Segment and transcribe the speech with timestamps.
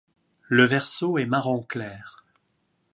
[0.49, 2.25] Le verso est marron clair.